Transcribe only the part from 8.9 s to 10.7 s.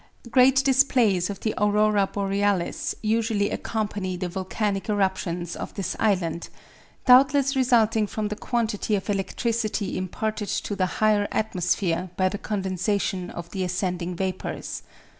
of electricity imparted